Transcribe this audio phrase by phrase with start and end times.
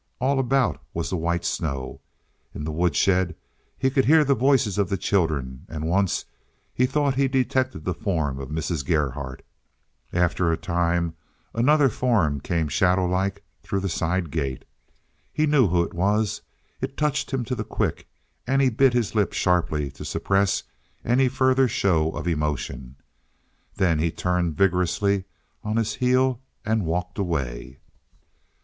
[0.19, 2.01] All about was the white snow.
[2.55, 3.35] In the woodshed
[3.77, 6.25] he could hear the voices of the children, and once
[6.73, 8.83] he thought he detected the form of Mrs.
[8.83, 9.45] Gerhardt.
[10.11, 11.13] After a time
[11.53, 14.65] another form came shadow like through the side gate.
[15.31, 16.41] He knew who it was.
[16.81, 18.07] It touched him to the quick,
[18.47, 20.63] and he bit his lip sharply to suppress
[21.05, 22.95] any further show of emotion.
[23.75, 25.25] Then he turned vigorously
[25.63, 27.77] on his heel and walked away.